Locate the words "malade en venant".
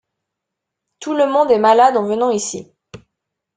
1.59-2.31